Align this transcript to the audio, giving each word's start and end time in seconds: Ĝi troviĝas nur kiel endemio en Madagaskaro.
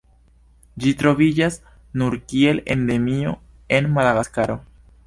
Ĝi 0.85 0.93
troviĝas 1.01 1.59
nur 2.03 2.17
kiel 2.33 2.65
endemio 2.77 3.39
en 3.79 3.97
Madagaskaro. 3.99 4.63